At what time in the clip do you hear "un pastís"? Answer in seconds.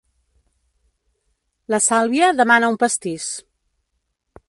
2.75-3.33